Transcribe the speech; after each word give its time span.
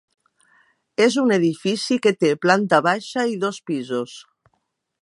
És 1.05 1.17
un 1.23 1.35
edifici 1.35 1.99
que 2.07 2.15
té 2.25 2.33
planta 2.47 2.81
baixa 2.89 3.29
i 3.35 3.39
dos 3.47 3.63
pisos. 3.71 4.19